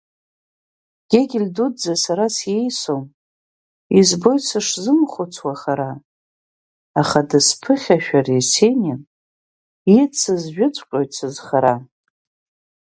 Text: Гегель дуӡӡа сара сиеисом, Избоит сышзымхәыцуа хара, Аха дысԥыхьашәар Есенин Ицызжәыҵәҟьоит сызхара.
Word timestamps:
Гегель 1.09 1.49
дуӡӡа 1.55 1.93
сара 2.03 2.25
сиеисом, 2.35 3.03
Избоит 3.99 4.43
сышзымхәыцуа 4.47 5.53
хара, 5.61 5.91
Аха 7.01 7.19
дысԥыхьашәар 7.29 8.27
Есенин 8.39 8.99
Ицызжәыҵәҟьоит 9.99 11.11
сызхара. 11.17 11.75